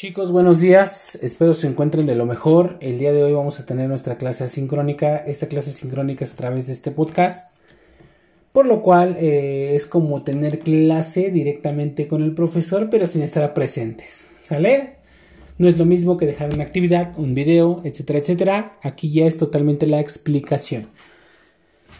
Chicos, 0.00 0.30
buenos 0.30 0.60
días. 0.60 1.18
Espero 1.22 1.54
se 1.54 1.66
encuentren 1.66 2.06
de 2.06 2.14
lo 2.14 2.24
mejor. 2.24 2.76
El 2.80 3.00
día 3.00 3.12
de 3.12 3.24
hoy 3.24 3.32
vamos 3.32 3.58
a 3.58 3.66
tener 3.66 3.88
nuestra 3.88 4.16
clase 4.16 4.44
asincrónica. 4.44 5.16
Esta 5.16 5.48
clase 5.48 5.70
asincrónica 5.70 6.22
es 6.22 6.34
a 6.34 6.36
través 6.36 6.68
de 6.68 6.72
este 6.72 6.92
podcast. 6.92 7.56
Por 8.52 8.68
lo 8.68 8.80
cual 8.80 9.16
eh, 9.18 9.72
es 9.74 9.88
como 9.88 10.22
tener 10.22 10.60
clase 10.60 11.32
directamente 11.32 12.06
con 12.06 12.22
el 12.22 12.32
profesor, 12.32 12.90
pero 12.90 13.08
sin 13.08 13.22
estar 13.22 13.52
presentes. 13.54 14.26
¿Sale? 14.38 14.98
No 15.58 15.66
es 15.66 15.78
lo 15.78 15.84
mismo 15.84 16.16
que 16.16 16.26
dejar 16.26 16.54
una 16.54 16.62
actividad, 16.62 17.18
un 17.18 17.34
video, 17.34 17.80
etcétera, 17.82 18.20
etcétera. 18.20 18.78
Aquí 18.84 19.10
ya 19.10 19.26
es 19.26 19.36
totalmente 19.36 19.86
la 19.88 19.98
explicación. 19.98 20.86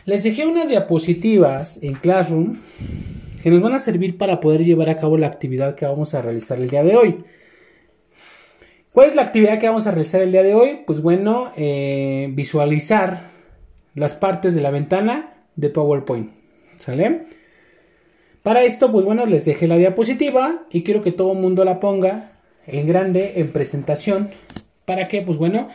Les 0.04 0.22
dejé 0.22 0.46
unas 0.46 0.68
diapositivas 0.68 1.82
en 1.82 1.94
Classroom 1.94 2.58
que 3.42 3.50
nos 3.50 3.60
van 3.60 3.74
a 3.74 3.80
servir 3.80 4.16
para 4.18 4.38
poder 4.38 4.62
llevar 4.62 4.88
a 4.88 4.98
cabo 4.98 5.18
la 5.18 5.26
actividad 5.26 5.74
que 5.74 5.84
vamos 5.84 6.14
a 6.14 6.22
realizar 6.22 6.60
el 6.60 6.70
día 6.70 6.84
de 6.84 6.94
hoy. 6.94 7.24
¿Cuál 8.98 9.11
es 9.11 9.14
la 9.14 9.22
actividad 9.22 9.61
que 9.61 9.68
vamos 9.68 9.86
a 9.86 9.93
realizar 9.93 10.22
el 10.22 10.32
día 10.32 10.43
de 10.43 10.54
hoy? 10.54 10.80
Pues 10.84 11.00
bueno, 11.00 11.52
eh, 11.56 12.30
visualizar 12.32 13.30
las 13.94 14.14
partes 14.14 14.56
de 14.56 14.61
la 14.61 14.72
ventana 14.72 15.34
de 15.54 15.70
PowerPoint. 15.70 16.32
¿Sale? 16.75 17.20
Para 18.42 18.64
esto, 18.64 18.90
pues 18.90 19.04
bueno, 19.04 19.25
les 19.25 19.44
dejé 19.44 19.68
la 19.68 19.76
diapositiva 19.76 20.66
y 20.72 20.82
quiero 20.82 21.00
que 21.00 21.12
todo 21.12 21.30
el 21.34 21.39
mundo 21.39 21.64
la 21.64 21.79
ponga 21.79 22.32
en 22.66 22.89
grande, 22.89 23.34
en 23.36 23.53
presentación, 23.53 24.30
para 24.84 25.06
que, 25.06 25.22
pues 25.22 25.39
bueno, 25.39 25.68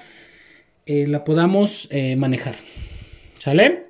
eh, 0.86 1.08
la 1.08 1.24
podamos 1.24 1.88
eh, 1.92 2.18
manejar. 2.18 2.56
¿Sale? 3.40 3.86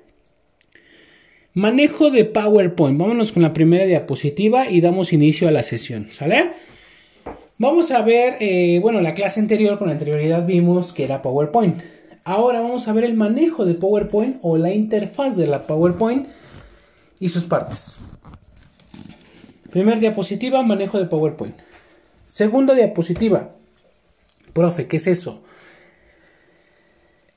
Manejo 1.54 2.12
de 2.12 2.24
PowerPoint. 2.24 2.96
Vámonos 2.96 3.32
con 3.32 3.42
la 3.42 3.52
primera 3.52 3.84
diapositiva 3.84 4.70
y 4.70 4.80
damos 4.80 5.12
inicio 5.12 5.48
a 5.48 5.50
la 5.50 5.64
sesión. 5.64 6.06
¿Sale? 6.12 6.52
Vamos 7.56 7.92
a 7.92 8.02
ver, 8.02 8.36
eh, 8.40 8.80
bueno, 8.82 9.00
la 9.00 9.14
clase 9.14 9.38
anterior 9.38 9.78
con 9.78 9.88
anterioridad 9.88 10.44
vimos 10.44 10.92
que 10.92 11.04
era 11.04 11.22
PowerPoint. 11.22 11.80
Ahora 12.24 12.60
vamos 12.60 12.88
a 12.88 12.92
ver 12.92 13.04
el 13.04 13.14
manejo 13.14 13.64
de 13.64 13.74
PowerPoint 13.74 14.38
o 14.42 14.56
la 14.56 14.72
interfaz 14.72 15.36
de 15.36 15.46
la 15.46 15.66
PowerPoint 15.66 16.26
y 17.20 17.28
sus 17.28 17.44
partes. 17.44 17.98
Primer 19.70 20.00
diapositiva, 20.00 20.62
manejo 20.64 20.98
de 20.98 21.06
PowerPoint. 21.06 21.54
Segunda 22.26 22.74
diapositiva. 22.74 23.54
Profe, 24.52 24.88
¿qué 24.88 24.96
es 24.96 25.06
eso? 25.06 25.42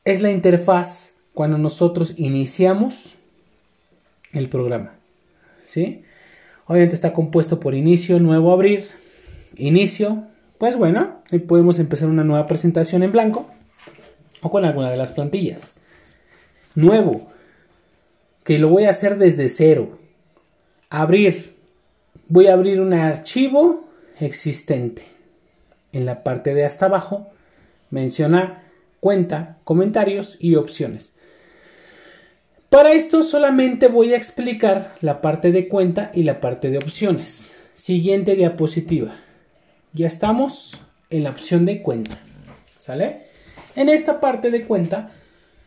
Es 0.04 0.24
la 0.24 0.32
interfaz 0.32 1.14
cuando 1.36 1.60
nosotros 1.60 2.16
iniciamos 2.18 3.18
el 4.32 4.50
programa. 4.50 4.96
¿Sí? 5.64 6.04
Obviamente 6.66 6.96
está 6.96 7.14
compuesto 7.14 7.60
por 7.60 7.76
inicio, 7.76 8.20
nuevo, 8.20 8.52
abrir, 8.52 8.86
inicio, 9.58 10.24
pues 10.58 10.76
bueno, 10.76 11.22
podemos 11.48 11.80
empezar 11.80 12.10
una 12.10 12.24
nueva 12.24 12.48
presentación 12.48 13.04
en 13.04 13.12
blanco 13.12 13.50
o 14.42 14.50
con 14.50 14.66
alguna 14.66 14.90
de 14.90 14.98
las 14.98 15.12
plantillas. 15.12 15.74
Nuevo, 16.76 17.28
que 18.44 18.60
lo 18.60 18.70
voy 18.70 18.86
a 18.86 18.92
hacer 18.92 19.18
desde 19.18 19.50
cero. 19.50 20.00
Abrir, 20.90 21.56
voy 22.28 22.48
a 22.48 22.54
abrir 22.54 22.82
un 22.82 22.94
archivo 22.94 23.88
existente. 24.20 25.04
En 25.92 26.06
la 26.06 26.24
parte 26.24 26.54
de 26.54 26.66
hasta 26.66 26.86
abajo 26.86 27.28
menciona 27.90 28.64
cuenta, 29.00 29.58
comentarios 29.64 30.38
y 30.40 30.56
opciones. 30.56 31.14
Para 32.70 32.92
esto 32.94 33.24
solamente 33.24 33.88
voy 33.88 34.14
a 34.14 34.18
explicar 34.18 34.94
la 35.02 35.22
parte 35.22 35.52
de 35.52 35.68
cuenta 35.68 36.12
y 36.14 36.24
la 36.24 36.40
parte 36.40 36.70
de 36.70 36.78
opciones. 36.78 37.56
Siguiente 37.74 38.36
diapositiva 38.36 39.27
ya 39.98 40.08
estamos 40.08 40.80
en 41.10 41.24
la 41.24 41.32
opción 41.32 41.66
de 41.66 41.82
cuenta. 41.82 42.20
¿Sale? 42.78 43.28
En 43.76 43.90
esta 43.90 44.20
parte 44.20 44.52
de 44.52 44.64
cuenta, 44.64 45.12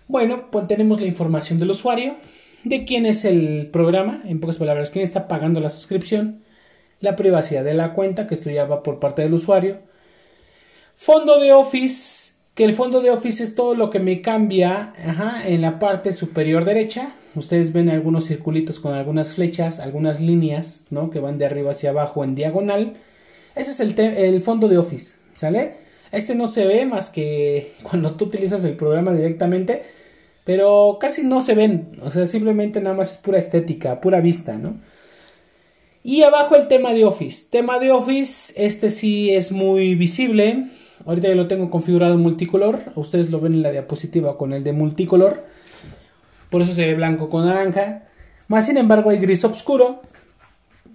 bueno, 0.08 0.50
pues 0.50 0.66
tenemos 0.66 1.00
la 1.00 1.06
información 1.06 1.58
del 1.58 1.70
usuario, 1.70 2.16
de 2.64 2.84
quién 2.84 3.06
es 3.06 3.24
el 3.24 3.68
programa, 3.72 4.22
en 4.24 4.40
pocas 4.40 4.56
palabras, 4.56 4.90
quién 4.90 5.04
está 5.04 5.28
pagando 5.28 5.60
la 5.60 5.70
suscripción, 5.70 6.42
la 7.00 7.16
privacidad 7.16 7.64
de 7.64 7.74
la 7.74 7.92
cuenta, 7.92 8.26
que 8.26 8.34
esto 8.34 8.50
ya 8.50 8.64
va 8.64 8.82
por 8.82 9.00
parte 9.00 9.22
del 9.22 9.34
usuario, 9.34 9.78
fondo 10.96 11.40
de 11.40 11.52
Office, 11.52 12.32
que 12.54 12.64
el 12.64 12.74
fondo 12.74 13.00
de 13.00 13.10
Office 13.10 13.42
es 13.42 13.54
todo 13.54 13.74
lo 13.74 13.90
que 13.90 14.00
me 14.00 14.20
cambia 14.20 14.92
en 15.46 15.60
la 15.62 15.78
parte 15.78 16.12
superior 16.12 16.64
derecha. 16.64 17.14
Ustedes 17.34 17.72
ven 17.72 17.88
algunos 17.88 18.26
circulitos 18.26 18.80
con 18.80 18.92
algunas 18.92 19.34
flechas, 19.34 19.80
algunas 19.80 20.20
líneas, 20.20 20.84
¿no? 20.90 21.10
Que 21.10 21.20
van 21.20 21.38
de 21.38 21.46
arriba 21.46 21.70
hacia 21.70 21.90
abajo 21.90 22.24
en 22.24 22.34
diagonal 22.34 22.96
ese 23.54 23.70
es 23.70 23.80
el, 23.80 24.42
fondo 24.42 24.68
de 24.68 24.78
Office, 24.78 25.16
¿sale? 25.36 25.74
Este 26.12 26.34
no 26.34 26.48
se 26.48 26.66
ve 26.66 26.86
más 26.86 27.10
que 27.10 27.74
cuando 27.82 28.12
tú 28.12 28.26
utilizas 28.26 28.64
el 28.64 28.76
programa 28.76 29.12
directamente, 29.12 29.82
pero 30.44 30.98
casi 31.00 31.22
no 31.22 31.42
se 31.42 31.54
ven, 31.54 31.98
o 32.02 32.10
sea, 32.10 32.26
simplemente 32.26 32.80
nada 32.80 32.96
más 32.96 33.12
es 33.12 33.18
pura 33.18 33.38
estética, 33.38 34.00
pura 34.00 34.20
vista, 34.20 34.56
¿no? 34.56 34.80
Y 36.02 36.22
abajo 36.22 36.56
el 36.56 36.66
tema 36.66 36.94
de 36.94 37.04
Office. 37.04 37.48
Tema 37.50 37.78
de 37.78 37.92
Office, 37.92 38.54
este 38.56 38.90
sí 38.90 39.30
es 39.30 39.52
muy 39.52 39.94
visible. 39.94 40.70
Ahorita 41.04 41.28
ya 41.28 41.34
lo 41.34 41.46
tengo 41.46 41.70
configurado 41.70 42.14
en 42.14 42.20
multicolor. 42.20 42.80
Ustedes 42.94 43.30
lo 43.30 43.40
ven 43.40 43.52
en 43.52 43.62
la 43.62 43.70
diapositiva 43.70 44.38
con 44.38 44.54
el 44.54 44.64
de 44.64 44.72
multicolor. 44.72 45.44
Por 46.48 46.62
eso 46.62 46.72
se 46.72 46.86
ve 46.86 46.94
blanco 46.94 47.28
con 47.28 47.44
naranja. 47.44 48.04
Más 48.48 48.66
sin 48.66 48.78
embargo 48.78 49.10
hay 49.10 49.18
gris 49.18 49.44
oscuro. 49.44 50.00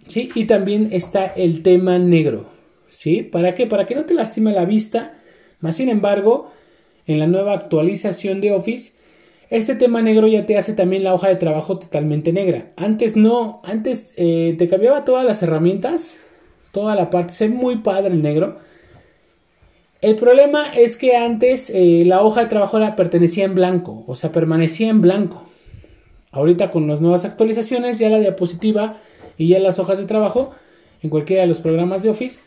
¿Sí? 0.08 0.30
Y 0.36 0.46
también 0.46 0.90
está 0.92 1.26
el 1.26 1.64
tema 1.64 1.98
negro, 1.98 2.48
¿sí? 2.90 3.24
¿Para 3.24 3.56
qué? 3.56 3.68
Para 3.68 3.86
que 3.86 3.96
no 3.96 4.06
te 4.06 4.14
lastime 4.14 4.52
la 4.54 4.66
vista, 4.66 5.14
más 5.60 5.78
sin 5.78 5.90
embargo, 5.90 6.52
en 7.08 7.20
la 7.20 7.28
nueva 7.28 7.54
actualización 7.54 8.42
de 8.42 8.52
Office, 8.52 8.94
este 9.50 9.76
tema 9.76 10.02
negro 10.02 10.28
ya 10.28 10.46
te 10.46 10.58
hace 10.58 10.74
también 10.74 11.04
la 11.04 11.14
hoja 11.14 11.30
de 11.30 11.36
trabajo 11.36 11.78
totalmente 11.78 12.34
negra. 12.34 12.72
Antes 12.78 13.16
no, 13.16 13.62
antes 13.64 14.14
eh, 14.18 14.56
te 14.58 14.68
cambiaba 14.68 15.06
todas 15.06 15.26
las 15.26 15.44
herramientas, 15.44 16.18
toda 16.72 16.96
la 16.96 17.10
parte, 17.10 17.34
se 17.34 17.50
muy 17.50 17.78
padre 17.78 18.14
el 18.14 18.22
negro. 18.22 18.58
El 20.02 20.16
problema 20.16 20.64
es 20.76 20.98
que 20.98 21.16
antes 21.16 21.70
eh, 21.70 22.04
la 22.06 22.22
hoja 22.22 22.42
de 22.42 22.48
trabajo 22.48 22.78
era, 22.78 22.96
pertenecía 22.96 23.46
en 23.46 23.56
blanco, 23.56 24.04
o 24.08 24.16
sea, 24.16 24.32
permanecía 24.32 24.90
en 24.90 25.02
blanco. 25.02 25.44
Ahorita 26.32 26.70
con 26.70 26.88
las 26.88 27.00
nuevas 27.00 27.24
actualizaciones 27.24 27.98
ya 27.98 28.10
la 28.10 28.20
diapositiva 28.20 28.98
y 29.38 29.50
ya 29.50 29.60
las 29.60 29.80
hojas 29.80 29.98
de 29.98 30.06
trabajo, 30.06 30.54
en 31.02 31.10
cualquiera 31.10 31.44
de 31.44 31.48
los 31.48 31.60
programas 31.60 32.04
de 32.04 32.10
Office, 32.10 32.40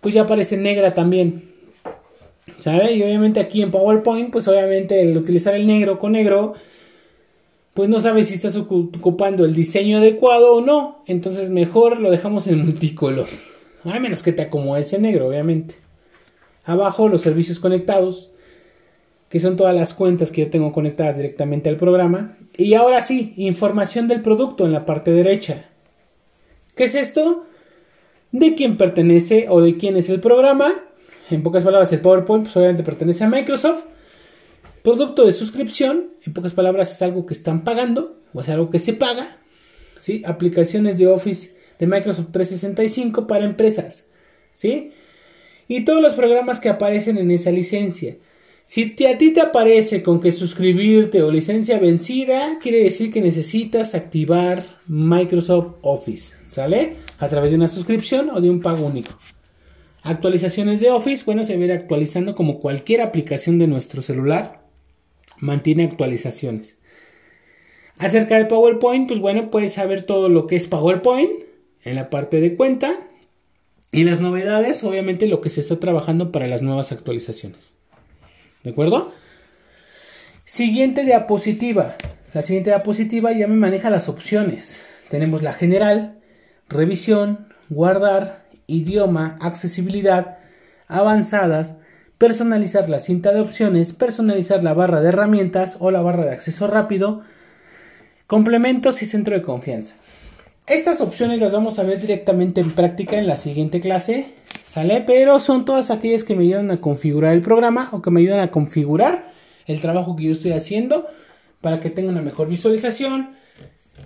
pues 0.00 0.14
ya 0.14 0.22
aparece 0.22 0.56
negra 0.56 0.94
también. 0.94 1.50
¿Sabe? 2.58 2.92
Y 2.92 3.02
obviamente 3.02 3.40
aquí 3.40 3.62
en 3.62 3.70
PowerPoint, 3.70 4.30
pues 4.30 4.48
obviamente 4.48 5.00
el 5.02 5.16
utilizar 5.16 5.54
el 5.54 5.66
negro 5.66 5.98
con 5.98 6.12
negro, 6.12 6.54
pues 7.74 7.88
no 7.88 8.00
sabes 8.00 8.28
si 8.28 8.34
estás 8.34 8.56
ocupando 8.56 9.44
el 9.44 9.54
diseño 9.54 9.98
adecuado 9.98 10.54
o 10.54 10.60
no. 10.60 11.02
Entonces 11.06 11.50
mejor 11.50 12.00
lo 12.00 12.10
dejamos 12.10 12.46
en 12.46 12.58
multicolor. 12.64 13.28
A 13.84 13.98
menos 13.98 14.22
que 14.22 14.32
te 14.32 14.42
acomode 14.42 14.80
ese 14.80 14.98
negro, 14.98 15.28
obviamente. 15.28 15.76
Abajo 16.64 17.08
los 17.08 17.22
servicios 17.22 17.58
conectados, 17.58 18.30
que 19.30 19.40
son 19.40 19.56
todas 19.56 19.74
las 19.74 19.94
cuentas 19.94 20.30
que 20.30 20.42
yo 20.42 20.50
tengo 20.50 20.72
conectadas 20.72 21.16
directamente 21.16 21.70
al 21.70 21.76
programa. 21.76 22.36
Y 22.56 22.74
ahora 22.74 23.00
sí, 23.00 23.32
información 23.36 24.08
del 24.08 24.20
producto 24.20 24.66
en 24.66 24.72
la 24.72 24.84
parte 24.84 25.12
derecha. 25.12 25.69
¿Qué 26.80 26.86
es 26.86 26.94
esto? 26.94 27.44
De 28.32 28.54
quién 28.54 28.78
pertenece 28.78 29.50
o 29.50 29.60
de 29.60 29.74
quién 29.74 29.98
es 29.98 30.08
el 30.08 30.18
programa. 30.18 30.72
En 31.30 31.42
pocas 31.42 31.62
palabras, 31.62 31.92
el 31.92 32.00
PowerPoint 32.00 32.44
pues 32.44 32.56
obviamente 32.56 32.82
pertenece 32.82 33.22
a 33.22 33.28
Microsoft. 33.28 33.84
Producto 34.82 35.26
de 35.26 35.32
suscripción, 35.32 36.14
en 36.24 36.32
pocas 36.32 36.54
palabras, 36.54 36.90
es 36.90 37.02
algo 37.02 37.26
que 37.26 37.34
están 37.34 37.64
pagando 37.64 38.16
o 38.32 38.40
es 38.40 38.48
algo 38.48 38.70
que 38.70 38.78
se 38.78 38.94
paga. 38.94 39.36
¿sí? 39.98 40.22
Aplicaciones 40.24 40.96
de 40.96 41.06
Office 41.08 41.54
de 41.78 41.86
Microsoft 41.86 42.28
365 42.32 43.26
para 43.26 43.44
empresas. 43.44 44.06
¿sí? 44.54 44.92
Y 45.68 45.84
todos 45.84 46.00
los 46.00 46.14
programas 46.14 46.60
que 46.60 46.70
aparecen 46.70 47.18
en 47.18 47.30
esa 47.30 47.50
licencia. 47.50 48.16
Si 48.70 48.94
a 49.04 49.18
ti 49.18 49.32
te 49.32 49.40
aparece 49.40 50.00
con 50.00 50.20
que 50.20 50.30
suscribirte 50.30 51.24
o 51.24 51.30
licencia 51.32 51.80
vencida, 51.80 52.60
quiere 52.62 52.84
decir 52.84 53.10
que 53.10 53.20
necesitas 53.20 53.96
activar 53.96 54.64
Microsoft 54.86 55.78
Office, 55.82 56.36
¿sale? 56.46 56.98
A 57.18 57.26
través 57.26 57.50
de 57.50 57.56
una 57.56 57.66
suscripción 57.66 58.30
o 58.30 58.40
de 58.40 58.48
un 58.48 58.60
pago 58.60 58.86
único. 58.86 59.10
Actualizaciones 60.04 60.78
de 60.80 60.88
Office, 60.88 61.24
bueno, 61.24 61.42
se 61.42 61.56
viene 61.56 61.72
actualizando 61.72 62.36
como 62.36 62.60
cualquier 62.60 63.00
aplicación 63.00 63.58
de 63.58 63.66
nuestro 63.66 64.02
celular. 64.02 64.62
Mantiene 65.38 65.82
actualizaciones. 65.82 66.78
Acerca 67.98 68.38
de 68.38 68.44
PowerPoint, 68.44 69.08
pues 69.08 69.18
bueno, 69.18 69.50
puedes 69.50 69.72
saber 69.72 70.04
todo 70.04 70.28
lo 70.28 70.46
que 70.46 70.54
es 70.54 70.68
PowerPoint 70.68 71.42
en 71.82 71.96
la 71.96 72.08
parte 72.08 72.40
de 72.40 72.54
cuenta. 72.54 73.00
Y 73.90 74.04
las 74.04 74.20
novedades, 74.20 74.84
obviamente 74.84 75.26
lo 75.26 75.40
que 75.40 75.48
se 75.48 75.60
está 75.60 75.80
trabajando 75.80 76.30
para 76.30 76.46
las 76.46 76.62
nuevas 76.62 76.92
actualizaciones. 76.92 77.79
¿De 78.62 78.70
acuerdo? 78.70 79.12
Siguiente 80.44 81.04
diapositiva. 81.04 81.96
La 82.34 82.42
siguiente 82.42 82.70
diapositiva 82.70 83.32
ya 83.32 83.46
me 83.46 83.56
maneja 83.56 83.90
las 83.90 84.08
opciones. 84.08 84.82
Tenemos 85.08 85.42
la 85.42 85.52
general, 85.52 86.20
revisión, 86.68 87.48
guardar, 87.68 88.44
idioma, 88.66 89.38
accesibilidad, 89.40 90.38
avanzadas, 90.86 91.76
personalizar 92.18 92.90
la 92.90 93.00
cinta 93.00 93.32
de 93.32 93.40
opciones, 93.40 93.92
personalizar 93.92 94.62
la 94.62 94.74
barra 94.74 95.00
de 95.00 95.08
herramientas 95.08 95.78
o 95.80 95.90
la 95.90 96.02
barra 96.02 96.26
de 96.26 96.32
acceso 96.32 96.66
rápido, 96.66 97.22
complementos 98.26 99.02
y 99.02 99.06
centro 99.06 99.34
de 99.34 99.42
confianza. 99.42 99.96
Estas 100.70 101.00
opciones 101.00 101.40
las 101.40 101.52
vamos 101.52 101.80
a 101.80 101.82
ver 101.82 102.00
directamente 102.00 102.60
en 102.60 102.70
práctica 102.70 103.18
en 103.18 103.26
la 103.26 103.36
siguiente 103.36 103.80
clase, 103.80 104.34
¿sale? 104.64 105.02
Pero 105.04 105.40
son 105.40 105.64
todas 105.64 105.90
aquellas 105.90 106.22
que 106.22 106.36
me 106.36 106.44
ayudan 106.44 106.70
a 106.70 106.80
configurar 106.80 107.34
el 107.34 107.40
programa 107.40 107.88
o 107.90 108.00
que 108.00 108.12
me 108.12 108.20
ayudan 108.20 108.38
a 108.38 108.52
configurar 108.52 109.32
el 109.66 109.80
trabajo 109.80 110.14
que 110.14 110.22
yo 110.22 110.32
estoy 110.32 110.52
haciendo 110.52 111.08
para 111.60 111.80
que 111.80 111.90
tenga 111.90 112.10
una 112.10 112.22
mejor 112.22 112.46
visualización, 112.46 113.34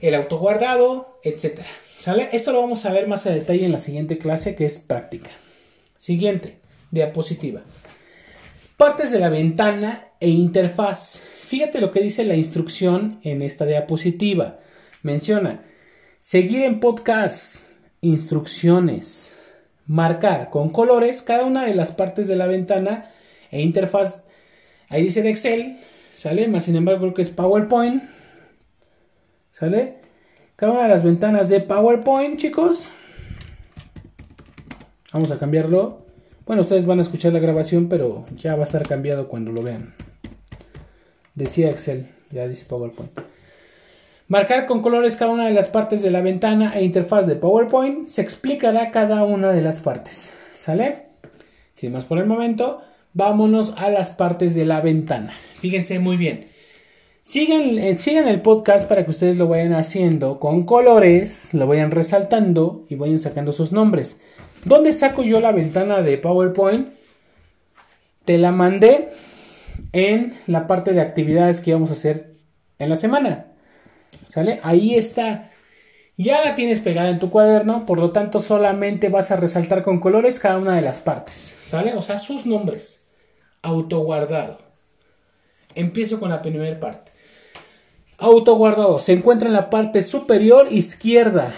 el 0.00 0.14
autoguardado, 0.14 1.20
etc. 1.22 1.60
¿Sale? 1.98 2.30
Esto 2.32 2.50
lo 2.52 2.62
vamos 2.62 2.86
a 2.86 2.92
ver 2.94 3.08
más 3.08 3.26
a 3.26 3.30
detalle 3.30 3.66
en 3.66 3.72
la 3.72 3.78
siguiente 3.78 4.16
clase 4.16 4.54
que 4.54 4.64
es 4.64 4.78
práctica. 4.78 5.28
Siguiente, 5.98 6.60
diapositiva. 6.90 7.60
Partes 8.78 9.12
de 9.12 9.18
la 9.18 9.28
ventana 9.28 10.06
e 10.18 10.30
interfaz. 10.30 11.24
Fíjate 11.40 11.82
lo 11.82 11.92
que 11.92 12.00
dice 12.00 12.24
la 12.24 12.36
instrucción 12.36 13.20
en 13.22 13.42
esta 13.42 13.66
diapositiva. 13.66 14.60
Menciona 15.02 15.60
seguir 16.24 16.62
en 16.62 16.80
podcast, 16.80 17.66
instrucciones, 18.00 19.34
marcar 19.86 20.48
con 20.48 20.70
colores 20.70 21.20
cada 21.20 21.44
una 21.44 21.66
de 21.66 21.74
las 21.74 21.92
partes 21.92 22.26
de 22.28 22.34
la 22.34 22.46
ventana 22.46 23.10
e 23.50 23.60
interfaz. 23.60 24.22
Ahí 24.88 25.02
dice 25.02 25.20
de 25.20 25.28
Excel, 25.28 25.80
¿sale? 26.14 26.48
Más 26.48 26.64
sin 26.64 26.76
embargo 26.76 27.02
creo 27.02 27.12
que 27.12 27.20
es 27.20 27.28
PowerPoint, 27.28 28.04
¿sale? 29.50 29.98
Cada 30.56 30.72
una 30.72 30.84
de 30.84 30.88
las 30.88 31.04
ventanas 31.04 31.50
de 31.50 31.60
PowerPoint, 31.60 32.40
chicos. 32.40 32.88
Vamos 35.12 35.30
a 35.30 35.38
cambiarlo 35.38 36.06
bueno, 36.46 36.62
ustedes 36.62 36.86
van 36.86 37.00
a 37.00 37.02
escuchar 37.02 37.34
la 37.34 37.38
grabación, 37.38 37.90
pero 37.90 38.24
ya 38.38 38.54
va 38.54 38.62
a 38.62 38.64
estar 38.64 38.88
cambiado 38.88 39.28
cuando 39.28 39.52
lo 39.52 39.60
vean. 39.60 39.94
Decía 41.34 41.68
Excel, 41.68 42.08
ya 42.30 42.48
dice 42.48 42.64
PowerPoint. 42.64 43.33
Marcar 44.26 44.64
con 44.66 44.80
colores 44.80 45.16
cada 45.16 45.32
una 45.32 45.46
de 45.46 45.52
las 45.52 45.68
partes 45.68 46.00
de 46.00 46.10
la 46.10 46.22
ventana 46.22 46.72
e 46.74 46.82
interfaz 46.82 47.26
de 47.26 47.36
PowerPoint. 47.36 48.08
Se 48.08 48.22
explicará 48.22 48.90
cada 48.90 49.22
una 49.24 49.52
de 49.52 49.60
las 49.60 49.80
partes. 49.80 50.32
¿Sale? 50.54 51.08
Sin 51.74 51.92
más 51.92 52.06
por 52.06 52.18
el 52.18 52.24
momento, 52.24 52.80
vámonos 53.12 53.74
a 53.76 53.90
las 53.90 54.10
partes 54.10 54.54
de 54.54 54.64
la 54.64 54.80
ventana. 54.80 55.30
Fíjense 55.56 55.98
muy 55.98 56.16
bien. 56.16 56.46
Sigan, 57.20 57.78
eh, 57.78 57.98
sigan, 57.98 58.26
el 58.26 58.40
podcast 58.40 58.88
para 58.88 59.04
que 59.04 59.10
ustedes 59.10 59.36
lo 59.36 59.46
vayan 59.46 59.74
haciendo 59.74 60.40
con 60.40 60.64
colores, 60.64 61.52
lo 61.52 61.66
vayan 61.66 61.90
resaltando 61.90 62.86
y 62.88 62.94
vayan 62.94 63.18
sacando 63.18 63.52
sus 63.52 63.72
nombres. 63.72 64.22
¿Dónde 64.64 64.94
saco 64.94 65.22
yo 65.22 65.40
la 65.40 65.52
ventana 65.52 66.00
de 66.00 66.16
PowerPoint? 66.16 66.88
Te 68.24 68.38
la 68.38 68.52
mandé 68.52 69.10
en 69.92 70.38
la 70.46 70.66
parte 70.66 70.94
de 70.94 71.02
actividades 71.02 71.60
que 71.60 71.70
íbamos 71.70 71.90
a 71.90 71.94
hacer 71.94 72.32
en 72.78 72.88
la 72.88 72.96
semana. 72.96 73.53
¿Sale? 74.28 74.60
Ahí 74.62 74.94
está. 74.94 75.50
Ya 76.16 76.44
la 76.44 76.54
tienes 76.54 76.78
pegada 76.78 77.10
en 77.10 77.18
tu 77.18 77.30
cuaderno, 77.30 77.86
por 77.86 77.98
lo 77.98 78.12
tanto 78.12 78.40
solamente 78.40 79.08
vas 79.08 79.32
a 79.32 79.36
resaltar 79.36 79.82
con 79.82 79.98
colores 79.98 80.38
cada 80.38 80.58
una 80.58 80.76
de 80.76 80.82
las 80.82 81.00
partes. 81.00 81.54
¿Sale? 81.66 81.94
O 81.94 82.02
sea, 82.02 82.18
sus 82.18 82.46
nombres. 82.46 83.04
Autoguardado. 83.62 84.58
Empiezo 85.74 86.20
con 86.20 86.30
la 86.30 86.40
primera 86.40 86.78
parte. 86.78 87.10
Autoguardado 88.18 89.00
se 89.00 89.12
encuentra 89.12 89.48
en 89.48 89.54
la 89.54 89.70
parte 89.70 90.02
superior 90.02 90.68
izquierda. 90.70 91.52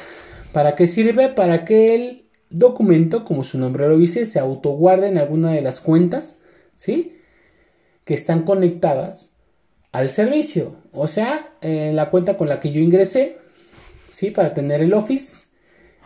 ¿Para 0.52 0.74
qué 0.74 0.86
sirve? 0.86 1.28
Para 1.28 1.66
que 1.66 1.94
el 1.94 2.26
documento, 2.48 3.24
como 3.24 3.44
su 3.44 3.58
nombre 3.58 3.86
lo 3.88 3.98
dice, 3.98 4.24
se 4.24 4.38
autoguarda 4.38 5.06
en 5.06 5.18
alguna 5.18 5.52
de 5.52 5.60
las 5.60 5.82
cuentas, 5.82 6.38
¿sí? 6.76 7.20
Que 8.04 8.14
están 8.14 8.44
conectadas 8.44 9.35
al 9.96 10.10
servicio. 10.10 10.74
O 10.92 11.08
sea, 11.08 11.52
en 11.62 11.96
la 11.96 12.10
cuenta 12.10 12.36
con 12.36 12.48
la 12.48 12.60
que 12.60 12.70
yo 12.70 12.80
ingresé, 12.80 13.38
¿sí? 14.10 14.30
Para 14.30 14.52
tener 14.52 14.82
el 14.82 14.92
Office, 14.92 15.46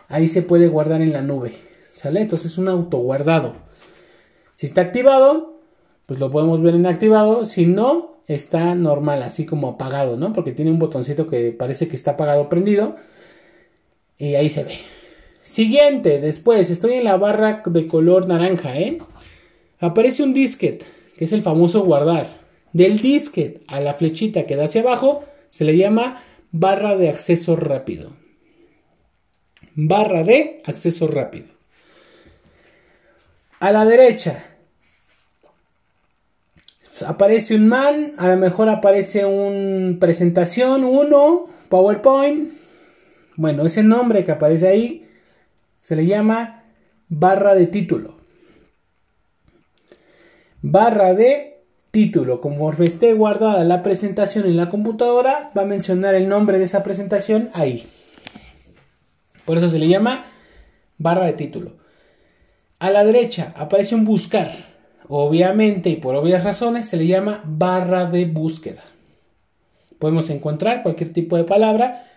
ahí 0.07 0.27
se 0.27 0.41
puede 0.41 0.67
guardar 0.67 1.01
en 1.01 1.11
la 1.11 1.21
nube, 1.21 1.53
¿sale? 1.93 2.21
Entonces 2.21 2.53
es 2.53 2.57
un 2.57 2.69
autoguardado. 2.69 3.53
Si 4.53 4.65
está 4.65 4.81
activado, 4.81 5.59
pues 6.05 6.19
lo 6.19 6.31
podemos 6.31 6.61
ver 6.61 6.75
en 6.75 6.85
activado. 6.85 7.45
Si 7.45 7.65
no, 7.65 8.21
está 8.27 8.75
normal, 8.75 9.23
así 9.23 9.45
como 9.45 9.69
apagado, 9.69 10.15
¿no? 10.15 10.31
Porque 10.31 10.53
tiene 10.53 10.71
un 10.71 10.79
botoncito 10.79 11.27
que 11.27 11.51
parece 11.51 11.87
que 11.87 11.95
está 11.95 12.11
apagado 12.11 12.47
prendido. 12.47 12.95
Y 14.17 14.35
ahí 14.35 14.49
se 14.49 14.63
ve. 14.63 14.75
Siguiente, 15.41 16.19
después, 16.21 16.69
estoy 16.69 16.93
en 16.93 17.03
la 17.03 17.17
barra 17.17 17.63
de 17.65 17.87
color 17.87 18.27
naranja, 18.27 18.77
¿eh? 18.79 18.99
Aparece 19.79 20.23
un 20.23 20.33
disquete, 20.33 20.85
que 21.17 21.25
es 21.25 21.33
el 21.33 21.41
famoso 21.41 21.83
guardar. 21.83 22.40
Del 22.73 23.01
disquete 23.01 23.61
a 23.67 23.79
la 23.81 23.93
flechita 23.93 24.45
que 24.45 24.55
da 24.55 24.65
hacia 24.65 24.81
abajo, 24.81 25.25
se 25.49 25.65
le 25.65 25.75
llama 25.77 26.21
barra 26.51 26.95
de 26.95 27.09
acceso 27.09 27.55
rápido. 27.55 28.13
Barra 29.75 30.23
de 30.23 30.61
acceso 30.65 31.07
rápido. 31.07 31.47
A 33.59 33.71
la 33.71 33.85
derecha, 33.85 34.43
aparece 37.05 37.55
un 37.55 37.67
man, 37.67 38.13
a 38.17 38.27
lo 38.27 38.37
mejor 38.37 38.69
aparece 38.69 39.25
un 39.25 39.97
presentación 39.99 40.83
1, 40.83 41.49
PowerPoint. 41.69 42.51
Bueno, 43.35 43.65
ese 43.65 43.83
nombre 43.83 44.23
que 44.23 44.31
aparece 44.31 44.67
ahí 44.67 45.07
se 45.79 45.95
le 45.95 46.05
llama 46.05 46.63
barra 47.07 47.55
de 47.55 47.67
título. 47.67 48.17
Barra 50.61 51.13
de 51.13 51.60
título. 51.91 52.41
Conforme 52.41 52.85
esté 52.85 53.13
guardada 53.13 53.63
la 53.63 53.83
presentación 53.83 54.45
en 54.45 54.57
la 54.57 54.69
computadora, 54.69 55.51
va 55.55 55.63
a 55.63 55.65
mencionar 55.65 56.15
el 56.15 56.27
nombre 56.27 56.57
de 56.57 56.63
esa 56.63 56.83
presentación 56.83 57.49
ahí. 57.53 57.87
Por 59.45 59.57
eso 59.57 59.69
se 59.69 59.79
le 59.79 59.87
llama 59.87 60.25
barra 60.97 61.25
de 61.25 61.33
título. 61.33 61.73
A 62.79 62.89
la 62.89 63.03
derecha 63.03 63.53
aparece 63.55 63.95
un 63.95 64.05
buscar. 64.05 64.51
Obviamente 65.07 65.89
y 65.89 65.97
por 65.97 66.15
obvias 66.15 66.43
razones 66.43 66.87
se 66.87 66.97
le 66.97 67.05
llama 67.05 67.41
barra 67.45 68.05
de 68.05 68.25
búsqueda. 68.25 68.81
Podemos 69.99 70.29
encontrar 70.29 70.83
cualquier 70.83 71.11
tipo 71.11 71.35
de 71.35 71.43
palabra 71.43 72.07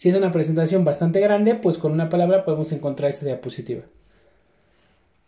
si 0.00 0.08
es 0.08 0.14
una 0.14 0.32
presentación 0.32 0.82
bastante 0.82 1.20
grande, 1.20 1.56
pues 1.56 1.76
con 1.76 1.92
una 1.92 2.08
palabra 2.08 2.42
podemos 2.42 2.72
encontrar 2.72 3.10
esta 3.10 3.26
diapositiva. 3.26 3.82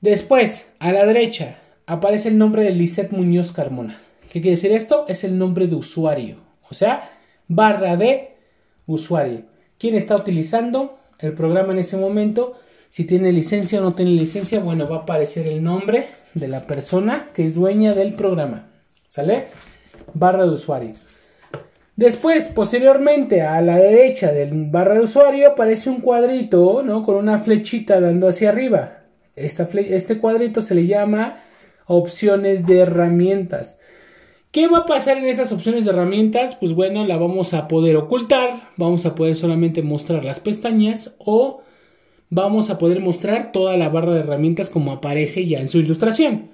Después, 0.00 0.72
a 0.78 0.92
la 0.92 1.04
derecha, 1.04 1.58
aparece 1.86 2.28
el 2.28 2.38
nombre 2.38 2.64
de 2.64 2.70
Lisette 2.70 3.12
Muñoz 3.12 3.52
Carmona. 3.52 4.00
¿Qué 4.30 4.40
quiere 4.40 4.56
decir 4.56 4.72
esto? 4.72 5.04
Es 5.08 5.24
el 5.24 5.36
nombre 5.36 5.66
de 5.66 5.74
usuario, 5.74 6.36
o 6.68 6.74
sea, 6.74 7.10
barra 7.48 7.96
de 7.96 8.36
usuario. 8.86 9.44
¿Quién 9.78 9.94
está 9.94 10.16
utilizando 10.16 10.98
el 11.18 11.34
programa 11.34 11.72
en 11.72 11.80
ese 11.80 11.96
momento? 11.96 12.54
Si 12.88 13.04
tiene 13.04 13.32
licencia 13.32 13.80
o 13.80 13.82
no 13.82 13.94
tiene 13.94 14.12
licencia, 14.12 14.60
bueno, 14.60 14.88
va 14.88 14.96
a 14.96 15.00
aparecer 15.00 15.46
el 15.46 15.62
nombre 15.62 16.06
de 16.34 16.48
la 16.48 16.66
persona 16.66 17.28
que 17.34 17.44
es 17.44 17.54
dueña 17.54 17.94
del 17.94 18.14
programa. 18.14 18.68
¿Sale? 19.08 19.48
Barra 20.14 20.44
de 20.44 20.50
usuario. 20.50 20.94
Después, 21.96 22.48
posteriormente, 22.48 23.42
a 23.42 23.60
la 23.60 23.76
derecha 23.76 24.32
del 24.32 24.70
barra 24.70 24.94
de 24.94 25.00
usuario 25.00 25.48
aparece 25.48 25.90
un 25.90 26.00
cuadrito, 26.00 26.82
¿no? 26.82 27.02
Con 27.02 27.16
una 27.16 27.38
flechita 27.38 28.00
dando 28.00 28.28
hacia 28.28 28.48
arriba. 28.48 29.00
este 29.36 30.18
cuadrito 30.18 30.62
se 30.62 30.74
le 30.74 30.86
llama 30.86 31.36
opciones 31.86 32.66
de 32.66 32.80
herramientas. 32.80 33.78
¿Qué 34.50 34.68
va 34.68 34.78
a 34.78 34.86
pasar 34.86 35.16
en 35.16 35.26
estas 35.26 35.50
opciones 35.52 35.84
de 35.84 35.92
herramientas? 35.92 36.54
Pues 36.54 36.74
bueno, 36.74 37.06
la 37.06 37.16
vamos 37.16 37.54
a 37.54 37.68
poder 37.68 37.96
ocultar, 37.96 38.68
vamos 38.76 39.06
a 39.06 39.14
poder 39.14 39.34
solamente 39.34 39.82
mostrar 39.82 40.24
las 40.24 40.40
pestañas 40.40 41.14
o 41.18 41.62
vamos 42.28 42.68
a 42.68 42.78
poder 42.78 43.00
mostrar 43.00 43.52
toda 43.52 43.76
la 43.76 43.88
barra 43.88 44.12
de 44.12 44.20
herramientas 44.20 44.68
como 44.68 44.92
aparece 44.92 45.46
ya 45.46 45.60
en 45.60 45.68
su 45.70 45.78
ilustración. 45.78 46.50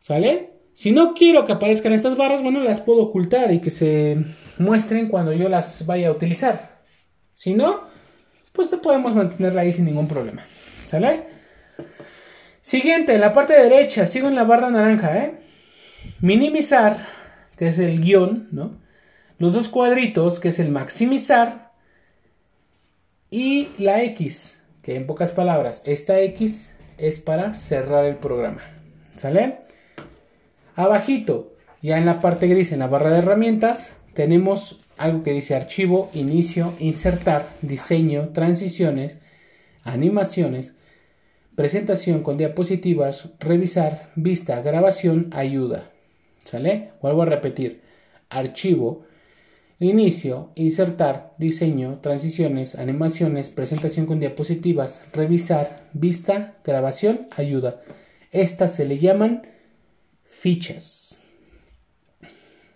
¿Sale? 0.00 0.50
Si 0.72 0.92
no 0.92 1.12
quiero 1.12 1.44
que 1.44 1.52
aparezcan 1.52 1.92
estas 1.92 2.16
barras, 2.16 2.42
bueno, 2.42 2.64
las 2.64 2.80
puedo 2.80 3.02
ocultar 3.02 3.52
y 3.52 3.60
que 3.60 3.68
se 3.68 4.16
muestren 4.58 5.08
cuando 5.08 5.34
yo 5.34 5.50
las 5.50 5.84
vaya 5.84 6.08
a 6.08 6.12
utilizar. 6.12 6.80
Si 7.34 7.52
no, 7.52 7.80
pues 8.52 8.68
podemos 8.68 9.14
mantenerla 9.14 9.60
ahí 9.60 9.74
sin 9.74 9.84
ningún 9.84 10.08
problema. 10.08 10.42
¿Sale? 10.86 11.24
Siguiente, 12.60 13.14
en 13.14 13.20
la 13.20 13.32
parte 13.32 13.54
derecha, 13.54 14.06
sigo 14.06 14.28
en 14.28 14.34
la 14.34 14.44
barra 14.44 14.70
naranja, 14.70 15.16
¿eh? 15.18 15.34
Minimizar, 16.20 17.06
que 17.56 17.68
es 17.68 17.78
el 17.78 18.00
guion, 18.00 18.48
¿no? 18.52 18.78
Los 19.38 19.54
dos 19.54 19.68
cuadritos, 19.68 20.40
que 20.40 20.48
es 20.48 20.58
el 20.58 20.70
maximizar. 20.70 21.72
Y 23.30 23.68
la 23.78 24.02
X, 24.02 24.62
que 24.82 24.96
en 24.96 25.06
pocas 25.06 25.30
palabras, 25.30 25.82
esta 25.86 26.20
X 26.20 26.74
es 26.98 27.18
para 27.18 27.54
cerrar 27.54 28.04
el 28.04 28.16
programa. 28.16 28.60
¿Sale? 29.16 29.60
Abajito, 30.76 31.54
ya 31.80 31.96
en 31.96 32.06
la 32.06 32.20
parte 32.20 32.46
gris, 32.46 32.72
en 32.72 32.80
la 32.80 32.88
barra 32.88 33.10
de 33.10 33.18
herramientas, 33.18 33.94
tenemos 34.14 34.84
algo 34.98 35.22
que 35.22 35.32
dice 35.32 35.54
archivo, 35.54 36.10
inicio, 36.12 36.74
insertar, 36.78 37.48
diseño, 37.62 38.30
transiciones, 38.30 39.18
animaciones, 39.82 40.74
presentación 41.60 42.22
con 42.22 42.38
diapositivas, 42.38 43.28
revisar, 43.38 44.08
vista, 44.16 44.62
grabación, 44.62 45.28
ayuda. 45.30 45.90
¿Sale? 46.42 46.92
Vuelvo 47.02 47.20
a 47.20 47.26
repetir. 47.26 47.82
Archivo, 48.30 49.04
inicio, 49.78 50.52
insertar, 50.54 51.34
diseño, 51.36 51.98
transiciones, 52.00 52.76
animaciones, 52.76 53.50
presentación 53.50 54.06
con 54.06 54.20
diapositivas, 54.20 55.04
revisar, 55.12 55.86
vista, 55.92 56.56
grabación, 56.64 57.28
ayuda. 57.36 57.82
Estas 58.30 58.74
se 58.74 58.86
le 58.86 58.96
llaman 58.96 59.46
fichas. 60.24 61.20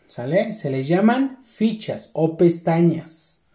¿Sale? 0.09 0.53
Se 0.53 0.69
les 0.69 0.87
llaman 0.87 1.43
fichas 1.43 2.11
o 2.13 2.37
pestañas. 2.37 3.47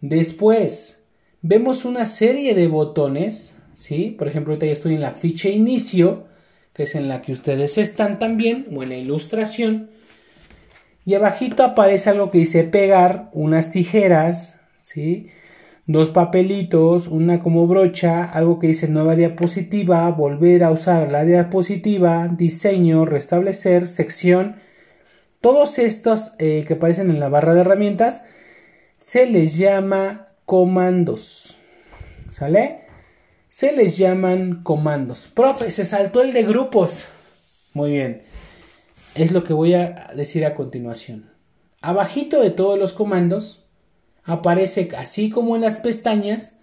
Después, 0.00 1.01
vemos 1.42 1.84
una 1.84 2.06
serie 2.06 2.54
de 2.54 2.68
botones, 2.68 3.58
¿sí? 3.74 4.14
Por 4.16 4.28
ejemplo, 4.28 4.52
ahorita 4.52 4.66
ya 4.66 4.72
estoy 4.72 4.94
en 4.94 5.00
la 5.00 5.12
ficha 5.12 5.48
inicio, 5.48 6.24
que 6.72 6.84
es 6.84 6.94
en 6.94 7.08
la 7.08 7.20
que 7.20 7.32
ustedes 7.32 7.76
están 7.78 8.18
también, 8.18 8.68
o 8.74 8.82
en 8.82 8.90
la 8.90 8.96
ilustración. 8.96 9.90
Y 11.04 11.14
abajito 11.14 11.64
aparece 11.64 12.10
algo 12.10 12.30
que 12.30 12.38
dice 12.38 12.62
pegar, 12.62 13.28
unas 13.32 13.72
tijeras, 13.72 14.60
¿sí? 14.82 15.28
Dos 15.86 16.10
papelitos, 16.10 17.08
una 17.08 17.40
como 17.40 17.66
brocha, 17.66 18.22
algo 18.22 18.60
que 18.60 18.68
dice 18.68 18.86
nueva 18.86 19.16
diapositiva, 19.16 20.08
volver 20.12 20.62
a 20.62 20.70
usar 20.70 21.10
la 21.10 21.24
diapositiva, 21.24 22.28
diseño, 22.28 23.04
restablecer, 23.04 23.88
sección. 23.88 24.56
Todos 25.40 25.80
estos 25.80 26.34
eh, 26.38 26.64
que 26.68 26.74
aparecen 26.74 27.10
en 27.10 27.18
la 27.18 27.28
barra 27.28 27.52
de 27.52 27.62
herramientas 27.62 28.22
se 28.96 29.26
les 29.26 29.56
llama 29.56 30.31
comandos. 30.44 31.56
¿Sale? 32.28 32.86
Se 33.48 33.72
les 33.72 33.98
llaman 33.98 34.62
comandos. 34.62 35.28
Profe, 35.28 35.70
se 35.70 35.84
saltó 35.84 36.22
el 36.22 36.32
de 36.32 36.42
grupos. 36.44 37.06
Muy 37.74 37.90
bien. 37.92 38.22
Es 39.14 39.32
lo 39.32 39.44
que 39.44 39.52
voy 39.52 39.74
a 39.74 40.10
decir 40.16 40.46
a 40.46 40.54
continuación. 40.54 41.30
Abajito 41.80 42.40
de 42.40 42.50
todos 42.50 42.78
los 42.78 42.92
comandos 42.92 43.64
aparece, 44.24 44.88
así 44.96 45.30
como 45.30 45.56
en 45.56 45.62
las 45.62 45.76
pestañas, 45.76 46.56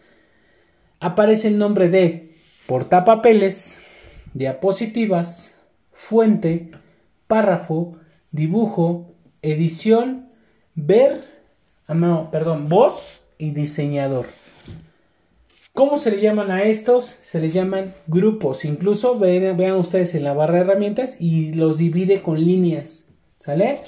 aparece 0.99 1.49
el 1.49 1.57
nombre 1.57 1.89
de 1.89 2.35
portapapeles, 2.65 3.79
diapositivas, 4.33 5.59
fuente, 5.91 6.71
párrafo, 7.27 7.97
dibujo, 8.31 9.13
edición, 9.41 10.29
ver, 10.75 11.23
ah, 11.87 11.93
no, 11.93 12.31
perdón, 12.31 12.69
voz 12.69 13.18
y 13.39 13.51
diseñador. 13.51 14.27
¿Cómo 15.73 15.97
se 15.97 16.11
le 16.11 16.21
llaman 16.21 16.51
a 16.51 16.63
estos? 16.63 17.17
Se 17.21 17.39
les 17.39 17.53
llaman 17.53 17.93
grupos. 18.05 18.65
Incluso 18.65 19.17
vean, 19.17 19.55
vean 19.55 19.77
ustedes 19.77 20.13
en 20.13 20.25
la 20.25 20.33
barra 20.33 20.55
de 20.55 20.61
herramientas 20.61 21.19
y 21.19 21.53
los 21.53 21.77
divide 21.77 22.21
con 22.21 22.39
líneas. 22.39 23.07
¿Sale? 23.39 23.79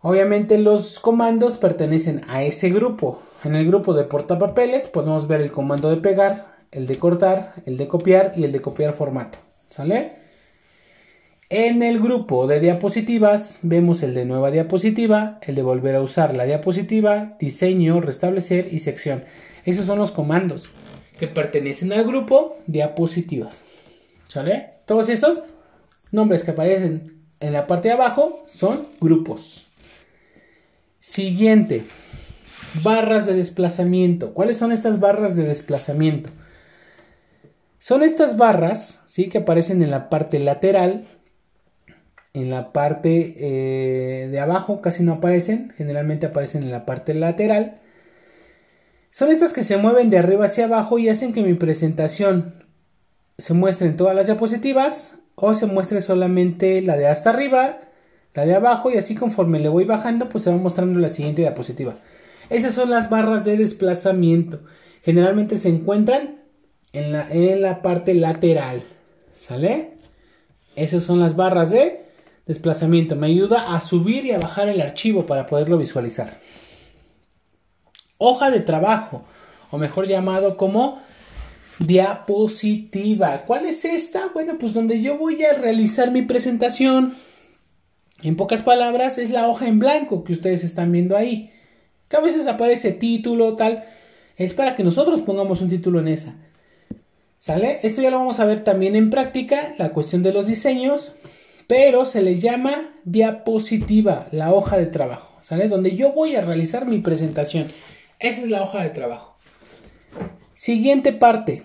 Obviamente 0.00 0.58
los 0.58 0.98
comandos 0.98 1.58
pertenecen 1.58 2.22
a 2.26 2.42
ese 2.42 2.70
grupo. 2.70 3.22
En 3.44 3.54
el 3.54 3.66
grupo 3.66 3.92
de 3.92 4.04
portapapeles 4.04 4.88
podemos 4.88 5.28
ver 5.28 5.42
el 5.42 5.52
comando 5.52 5.90
de 5.90 5.98
pegar, 5.98 6.56
el 6.70 6.86
de 6.86 6.98
cortar, 6.98 7.54
el 7.66 7.76
de 7.76 7.86
copiar 7.86 8.32
y 8.34 8.44
el 8.44 8.52
de 8.52 8.60
copiar 8.60 8.94
formato. 8.94 9.38
¿Sale? 9.68 10.21
En 11.54 11.82
el 11.82 12.00
grupo 12.00 12.46
de 12.46 12.60
diapositivas 12.60 13.58
vemos 13.60 14.02
el 14.02 14.14
de 14.14 14.24
nueva 14.24 14.50
diapositiva, 14.50 15.38
el 15.42 15.54
de 15.54 15.60
volver 15.60 15.96
a 15.96 16.00
usar 16.00 16.34
la 16.34 16.44
diapositiva, 16.44 17.36
diseño, 17.38 18.00
restablecer 18.00 18.72
y 18.72 18.78
sección. 18.78 19.24
Esos 19.66 19.84
son 19.84 19.98
los 19.98 20.12
comandos 20.12 20.70
que 21.18 21.28
pertenecen 21.28 21.92
al 21.92 22.04
grupo 22.04 22.56
diapositivas. 22.66 23.64
¿Sale? 24.28 24.76
Todos 24.86 25.10
esos 25.10 25.44
nombres 26.10 26.42
que 26.42 26.52
aparecen 26.52 27.22
en 27.38 27.52
la 27.52 27.66
parte 27.66 27.88
de 27.88 27.94
abajo 27.94 28.44
son 28.46 28.88
grupos. 28.98 29.66
Siguiente, 31.00 31.84
barras 32.82 33.26
de 33.26 33.34
desplazamiento. 33.34 34.32
¿Cuáles 34.32 34.56
son 34.56 34.72
estas 34.72 35.00
barras 35.00 35.36
de 35.36 35.44
desplazamiento? 35.44 36.30
Son 37.76 38.02
estas 38.02 38.38
barras, 38.38 39.02
¿sí? 39.04 39.28
Que 39.28 39.36
aparecen 39.36 39.82
en 39.82 39.90
la 39.90 40.08
parte 40.08 40.38
lateral. 40.38 41.04
En 42.34 42.50
la 42.50 42.72
parte 42.72 43.34
eh, 43.38 44.28
de 44.28 44.40
abajo 44.40 44.80
casi 44.80 45.02
no 45.02 45.14
aparecen. 45.14 45.72
Generalmente 45.76 46.26
aparecen 46.26 46.62
en 46.62 46.70
la 46.70 46.86
parte 46.86 47.14
lateral. 47.14 47.80
Son 49.10 49.30
estas 49.30 49.52
que 49.52 49.64
se 49.64 49.76
mueven 49.76 50.08
de 50.08 50.18
arriba 50.18 50.46
hacia 50.46 50.64
abajo 50.64 50.98
y 50.98 51.08
hacen 51.10 51.34
que 51.34 51.42
mi 51.42 51.54
presentación 51.54 52.64
se 53.36 53.52
muestre 53.52 53.88
en 53.88 53.96
todas 53.96 54.14
las 54.14 54.26
diapositivas 54.26 55.16
o 55.34 55.54
se 55.54 55.66
muestre 55.66 56.00
solamente 56.00 56.80
la 56.80 56.96
de 56.96 57.06
hasta 57.06 57.30
arriba 57.30 57.78
la 58.34 58.46
de 58.46 58.54
abajo 58.54 58.90
y 58.90 58.96
así 58.96 59.14
conforme 59.14 59.58
le 59.58 59.68
voy 59.68 59.84
bajando 59.84 60.28
pues 60.28 60.44
se 60.44 60.50
va 60.50 60.56
mostrando 60.56 60.98
la 60.98 61.10
siguiente 61.10 61.42
diapositiva. 61.42 61.96
Esas 62.48 62.74
son 62.74 62.90
las 62.90 63.10
barras 63.10 63.44
de 63.44 63.56
desplazamiento. 63.56 64.60
Generalmente 65.02 65.58
se 65.58 65.68
encuentran 65.68 66.42
en 66.92 67.12
la, 67.12 67.30
en 67.30 67.60
la 67.60 67.82
parte 67.82 68.14
lateral. 68.14 68.82
¿Sale? 69.36 69.94
Esas 70.76 71.02
son 71.02 71.20
las 71.20 71.36
barras 71.36 71.70
de 71.70 72.01
desplazamiento. 72.46 73.16
Me 73.16 73.28
ayuda 73.28 73.74
a 73.74 73.80
subir 73.80 74.26
y 74.26 74.32
a 74.32 74.38
bajar 74.38 74.68
el 74.68 74.80
archivo 74.80 75.26
para 75.26 75.46
poderlo 75.46 75.78
visualizar. 75.78 76.38
Hoja 78.18 78.50
de 78.50 78.60
trabajo, 78.60 79.24
o 79.70 79.78
mejor 79.78 80.06
llamado 80.06 80.56
como 80.56 81.00
diapositiva. 81.78 83.42
¿Cuál 83.46 83.66
es 83.66 83.84
esta? 83.84 84.28
Bueno, 84.32 84.56
pues 84.58 84.74
donde 84.74 85.00
yo 85.00 85.18
voy 85.18 85.42
a 85.44 85.54
realizar 85.54 86.10
mi 86.10 86.22
presentación. 86.22 87.14
En 88.22 88.36
pocas 88.36 88.62
palabras, 88.62 89.18
es 89.18 89.30
la 89.30 89.48
hoja 89.48 89.66
en 89.66 89.78
blanco 89.78 90.22
que 90.22 90.32
ustedes 90.32 90.62
están 90.62 90.92
viendo 90.92 91.16
ahí. 91.16 91.50
Que 92.08 92.16
a 92.16 92.20
veces 92.20 92.46
aparece 92.46 92.92
título, 92.92 93.56
tal. 93.56 93.82
Es 94.36 94.54
para 94.54 94.76
que 94.76 94.84
nosotros 94.84 95.20
pongamos 95.22 95.60
un 95.60 95.68
título 95.68 95.98
en 95.98 96.08
esa. 96.08 96.34
¿Sale? 97.38 97.80
Esto 97.82 98.00
ya 98.02 98.10
lo 98.10 98.18
vamos 98.18 98.38
a 98.38 98.44
ver 98.44 98.62
también 98.62 98.94
en 98.94 99.10
práctica, 99.10 99.74
la 99.76 99.92
cuestión 99.92 100.22
de 100.22 100.32
los 100.32 100.46
diseños. 100.46 101.12
Pero 101.72 102.04
se 102.04 102.20
les 102.20 102.42
llama 102.42 102.90
diapositiva, 103.04 104.28
la 104.30 104.52
hoja 104.52 104.76
de 104.76 104.84
trabajo. 104.84 105.38
¿Sale? 105.40 105.68
Donde 105.68 105.94
yo 105.94 106.12
voy 106.12 106.36
a 106.36 106.42
realizar 106.42 106.84
mi 106.84 106.98
presentación. 106.98 107.66
Esa 108.18 108.42
es 108.42 108.50
la 108.50 108.60
hoja 108.60 108.82
de 108.82 108.90
trabajo. 108.90 109.38
Siguiente 110.52 111.14
parte. 111.14 111.62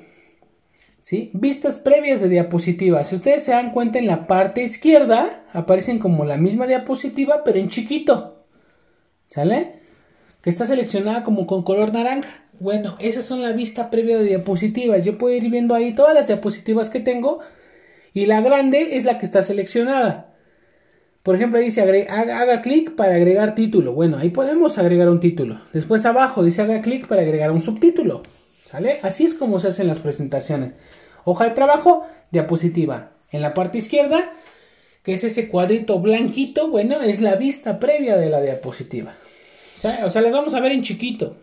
Vistas 1.33 1.79
previas 1.79 2.21
de 2.21 2.29
diapositiva. 2.29 3.03
Si 3.03 3.15
ustedes 3.15 3.43
se 3.43 3.51
dan 3.51 3.73
cuenta 3.73 3.99
en 3.99 4.07
la 4.07 4.27
parte 4.27 4.63
izquierda 4.63 5.43
aparecen 5.51 5.99
como 5.99 6.23
la 6.23 6.37
misma 6.37 6.67
diapositiva 6.67 7.43
pero 7.43 7.59
en 7.59 7.67
chiquito. 7.67 8.45
¿Sale? 9.27 9.73
Que 10.41 10.49
está 10.49 10.65
seleccionada 10.65 11.25
como 11.25 11.45
con 11.47 11.63
color 11.63 11.91
naranja. 11.91 12.45
Bueno, 12.61 12.95
esas 12.99 13.25
son 13.25 13.41
la 13.41 13.51
vista 13.51 13.89
previa 13.89 14.17
de 14.17 14.23
diapositivas. 14.23 15.03
Yo 15.03 15.17
puedo 15.17 15.35
ir 15.35 15.49
viendo 15.49 15.75
ahí 15.75 15.93
todas 15.93 16.13
las 16.13 16.27
diapositivas 16.27 16.89
que 16.89 17.01
tengo 17.01 17.41
y 18.17 18.25
la 18.25 18.41
grande 18.41 18.97
es 18.97 19.05
la 19.05 19.19
que 19.19 19.27
está 19.27 19.43
seleccionada. 19.43 20.33
Por 21.21 21.36
ejemplo, 21.36 21.59
dice 21.59 21.81
haga, 22.09 22.62
clic 22.63 22.95
para 22.95 23.13
agregar 23.13 23.53
título. 23.53 23.93
Bueno, 23.93 24.17
ahí 24.17 24.31
podemos 24.31 24.79
agregar 24.79 25.07
un 25.07 25.19
título. 25.19 25.62
Después 25.71 26.03
abajo 26.03 26.43
dice 26.43 26.63
haga 26.63 26.81
clic 26.81 27.05
para 27.05 27.21
agregar 27.21 27.51
un 27.51 27.62
subtítulo. 27.62 28.24
¿Sale? 28.65 28.97
Así 29.03 29.24
es 29.24 29.36
como 29.36 29.59
se 29.59 29.67
hacen 29.67 29.86
las 29.86 30.00
presentaciones. 30.00 30.74
Hoja 31.25 31.43
de 31.43 31.51
trabajo, 31.51 32.07
diapositiva. 32.31 33.12
En 33.29 33.41
la 33.41 33.53
parte 33.53 33.77
izquierda, 33.77 34.33
que 35.03 35.13
es 35.13 35.24
ese 35.24 35.47
cuadrito 35.47 36.00
blanquito, 36.00 36.71
bueno, 36.71 37.00
es 37.03 37.21
la 37.21 37.36
vista 37.36 37.79
previa 37.79 38.17
de 38.17 38.31
la 38.31 38.41
diapositiva. 38.41 39.13
O 40.03 40.09
sea 40.09 40.21
las 40.24 40.33
vamos 40.33 40.55
a 40.55 40.59
ver 40.59 40.71
en 40.71 40.81
chiquito. 40.81 41.38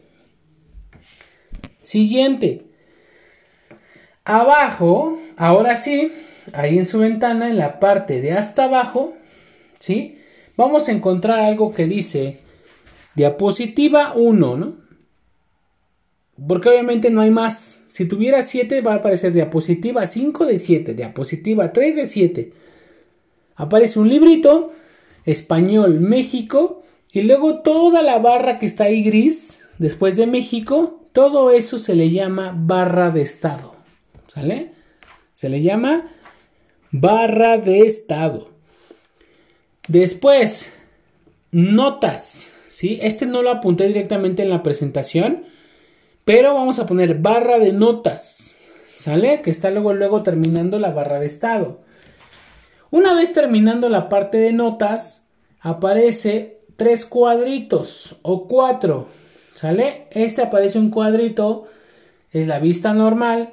Siguiente. 1.84 2.62
Abajo, 4.24 5.20
ahora 5.36 5.76
sí, 5.76 6.10
ahí 6.52 6.78
en 6.78 6.86
su 6.86 6.98
ventana, 6.98 7.48
en 7.48 7.58
la 7.58 7.80
parte 7.80 8.20
de 8.20 8.32
hasta 8.32 8.64
abajo, 8.64 9.14
¿sí? 9.78 10.18
Vamos 10.56 10.88
a 10.88 10.92
encontrar 10.92 11.40
algo 11.40 11.72
que 11.72 11.86
dice 11.86 12.38
diapositiva 13.14 14.12
1, 14.14 14.56
¿no? 14.56 14.76
Porque 16.48 16.68
obviamente 16.68 17.10
no 17.10 17.20
hay 17.20 17.30
más. 17.30 17.84
Si 17.88 18.06
tuviera 18.06 18.42
7 18.42 18.80
va 18.80 18.94
a 18.94 18.96
aparecer 18.96 19.32
diapositiva 19.32 20.06
5 20.06 20.46
de 20.46 20.58
7, 20.58 20.94
diapositiva 20.94 21.72
3 21.72 21.96
de 21.96 22.06
7. 22.06 22.52
Aparece 23.56 24.00
un 24.00 24.08
librito, 24.08 24.72
español, 25.24 26.00
México, 26.00 26.82
y 27.12 27.22
luego 27.22 27.60
toda 27.60 28.02
la 28.02 28.18
barra 28.18 28.58
que 28.58 28.66
está 28.66 28.84
ahí 28.84 29.04
gris, 29.04 29.60
después 29.78 30.16
de 30.16 30.26
México, 30.26 31.08
todo 31.12 31.52
eso 31.52 31.78
se 31.78 31.94
le 31.94 32.10
llama 32.10 32.52
barra 32.56 33.10
de 33.10 33.22
estado. 33.22 33.76
¿Sale? 34.26 34.72
Se 35.32 35.48
le 35.48 35.62
llama 35.62 36.10
barra 36.96 37.58
de 37.58 37.80
estado. 37.80 38.50
Después, 39.88 40.72
notas. 41.50 42.52
¿sí? 42.70 43.00
Este 43.02 43.26
no 43.26 43.42
lo 43.42 43.50
apunté 43.50 43.88
directamente 43.88 44.42
en 44.44 44.50
la 44.50 44.62
presentación 44.62 45.44
Pero 46.24 46.54
vamos 46.54 46.78
a 46.78 46.86
poner 46.86 47.16
barra 47.16 47.58
de 47.58 47.72
notas, 47.72 48.54
¿sale? 48.94 49.42
Que 49.42 49.50
está 49.50 49.72
luego, 49.72 49.92
luego 49.92 50.22
terminando 50.22 50.78
la 50.78 50.92
barra 50.92 51.18
de 51.18 51.26
estado. 51.26 51.80
Una 52.92 53.12
vez 53.12 53.32
terminando 53.32 53.88
la 53.88 54.08
parte 54.08 54.38
de 54.38 54.52
notas, 54.52 55.24
aparece 55.60 56.60
tres 56.76 57.06
cuadritos 57.06 58.20
o 58.22 58.46
cuatro, 58.46 59.08
¿sale? 59.52 60.06
Este 60.12 60.42
aparece 60.42 60.78
un 60.78 60.90
cuadrito, 60.90 61.66
es 62.30 62.46
la 62.46 62.60
vista 62.60 62.94
normal. 62.94 63.52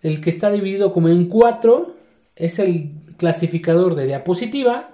El 0.00 0.22
que 0.22 0.30
está 0.30 0.50
dividido 0.50 0.94
como 0.94 1.10
en 1.10 1.26
cuatro 1.28 1.94
es 2.36 2.58
el 2.58 2.92
clasificador 3.16 3.94
de 3.94 4.06
diapositiva. 4.06 4.90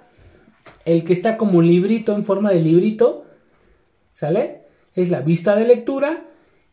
El 0.85 1.03
que 1.03 1.13
está 1.13 1.37
como 1.37 1.61
librito 1.61 2.15
en 2.15 2.25
forma 2.25 2.51
de 2.51 2.61
librito, 2.61 3.25
¿sale? 4.13 4.61
Es 4.93 5.09
la 5.09 5.21
vista 5.21 5.55
de 5.55 5.65
lectura. 5.65 6.25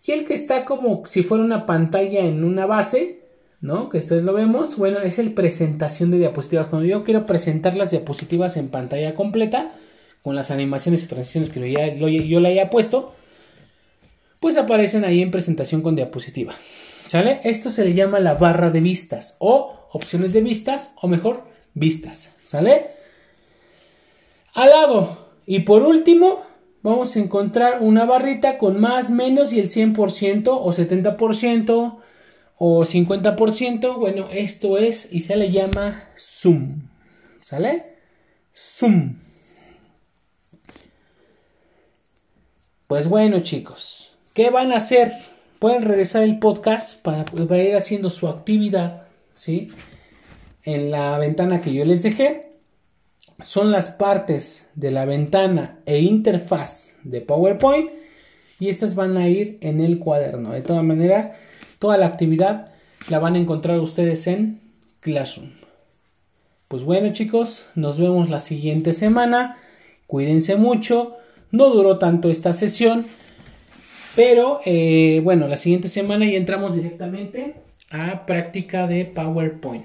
Y 0.04 0.12
el 0.12 0.24
que 0.24 0.34
está 0.34 0.64
como 0.64 1.04
si 1.06 1.22
fuera 1.22 1.44
una 1.44 1.66
pantalla 1.66 2.24
en 2.24 2.44
una 2.44 2.66
base, 2.66 3.24
¿no? 3.60 3.88
Que 3.88 3.98
ustedes 3.98 4.24
lo 4.24 4.32
vemos, 4.32 4.76
bueno, 4.76 5.00
es 5.00 5.18
el 5.18 5.32
presentación 5.32 6.10
de 6.10 6.18
diapositivas. 6.18 6.68
Cuando 6.68 6.86
yo 6.86 7.04
quiero 7.04 7.26
presentar 7.26 7.76
las 7.76 7.90
diapositivas 7.90 8.56
en 8.56 8.68
pantalla 8.68 9.14
completa, 9.14 9.72
con 10.22 10.34
las 10.34 10.50
animaciones 10.50 11.04
y 11.04 11.06
transiciones 11.06 11.50
que 11.50 12.28
yo 12.28 12.40
le 12.40 12.48
haya 12.48 12.70
puesto, 12.70 13.14
pues 14.40 14.56
aparecen 14.56 15.04
ahí 15.04 15.22
en 15.22 15.30
presentación 15.30 15.82
con 15.82 15.96
diapositiva. 15.96 16.54
¿Sale? 17.06 17.40
Esto 17.44 17.70
se 17.70 17.84
le 17.84 17.94
llama 17.94 18.20
la 18.20 18.34
barra 18.34 18.70
de 18.70 18.80
vistas 18.80 19.36
o 19.38 19.77
opciones 19.92 20.32
de 20.32 20.42
vistas 20.42 20.92
o 21.00 21.08
mejor 21.08 21.44
vistas. 21.74 22.30
¿Sale? 22.44 22.90
Al 24.54 24.70
lado 24.70 25.28
y 25.46 25.60
por 25.60 25.82
último 25.82 26.42
vamos 26.82 27.14
a 27.14 27.20
encontrar 27.20 27.82
una 27.82 28.04
barrita 28.04 28.58
con 28.58 28.80
más, 28.80 29.10
menos 29.10 29.52
y 29.52 29.60
el 29.60 29.68
100% 29.68 30.48
o 30.48 30.72
70% 30.72 31.98
o 32.58 32.80
50%. 32.82 33.98
Bueno, 33.98 34.28
esto 34.32 34.78
es 34.78 35.12
y 35.12 35.20
se 35.20 35.36
le 35.36 35.50
llama 35.50 36.04
zoom. 36.16 36.82
¿Sale? 37.40 37.96
Zoom. 38.54 39.16
Pues 42.86 43.06
bueno 43.06 43.40
chicos, 43.40 44.16
¿qué 44.32 44.48
van 44.48 44.72
a 44.72 44.76
hacer? 44.76 45.12
pueden 45.58 45.82
regresar 45.82 46.22
el 46.22 46.38
podcast 46.38 47.02
para, 47.02 47.24
ir 47.62 47.76
haciendo 47.76 48.10
su 48.10 48.28
actividad, 48.28 49.07
¿sí? 49.38 49.68
En 50.64 50.90
la 50.90 51.16
ventana 51.18 51.60
que 51.60 51.72
yo 51.72 51.84
les 51.84 52.02
dejé. 52.02 52.52
Son 53.44 53.70
las 53.70 53.90
partes 53.90 54.68
de 54.74 54.90
la 54.90 55.04
ventana 55.04 55.78
e 55.86 56.00
interfaz 56.00 56.94
de 57.04 57.20
PowerPoint 57.20 57.90
y 58.58 58.68
estas 58.68 58.96
van 58.96 59.16
a 59.16 59.28
ir 59.28 59.58
en 59.60 59.80
el 59.80 60.00
cuaderno. 60.00 60.50
De 60.50 60.62
todas 60.62 60.82
maneras, 60.82 61.30
toda 61.78 61.96
la 61.98 62.06
actividad 62.06 62.72
la 63.08 63.20
van 63.20 63.36
a 63.36 63.38
encontrar 63.38 63.78
ustedes 63.78 64.26
en 64.26 64.60
Classroom. 65.00 65.50
Pues 66.66 66.82
bueno 66.82 67.12
chicos, 67.12 67.66
nos 67.76 67.98
vemos 68.00 68.28
la 68.28 68.40
siguiente 68.40 68.92
semana. 68.92 69.56
Cuídense 70.08 70.56
mucho. 70.56 71.14
No 71.52 71.70
duró 71.70 71.98
tanto 71.98 72.28
esta 72.28 72.52
sesión. 72.54 73.06
Pero 74.16 74.60
eh, 74.64 75.20
bueno, 75.22 75.46
la 75.46 75.56
siguiente 75.56 75.86
semana 75.86 76.26
ya 76.26 76.36
entramos 76.36 76.74
directamente 76.74 77.67
a 77.90 78.26
práctica 78.26 78.86
de 78.86 79.04
PowerPoint. 79.04 79.84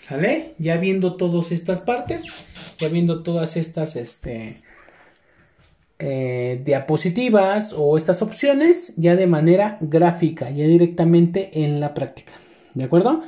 ¿Sale? 0.00 0.54
Ya 0.58 0.76
viendo 0.76 1.16
todas 1.16 1.50
estas 1.50 1.80
partes, 1.80 2.46
ya 2.78 2.88
viendo 2.88 3.22
todas 3.24 3.56
estas 3.56 3.96
este, 3.96 4.56
eh, 5.98 6.62
diapositivas 6.64 7.74
o 7.76 7.96
estas 7.96 8.22
opciones, 8.22 8.94
ya 8.96 9.16
de 9.16 9.26
manera 9.26 9.78
gráfica, 9.80 10.50
ya 10.50 10.66
directamente 10.66 11.64
en 11.64 11.80
la 11.80 11.92
práctica. 11.92 12.32
¿De 12.74 12.84
acuerdo? 12.84 13.22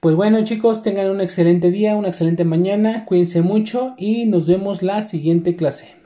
Pues 0.00 0.16
bueno 0.16 0.42
chicos, 0.44 0.82
tengan 0.82 1.10
un 1.10 1.20
excelente 1.20 1.70
día, 1.70 1.96
una 1.96 2.08
excelente 2.08 2.44
mañana, 2.44 3.04
cuídense 3.04 3.40
mucho 3.42 3.94
y 3.96 4.26
nos 4.26 4.46
vemos 4.46 4.82
la 4.82 5.00
siguiente 5.00 5.56
clase. 5.56 6.03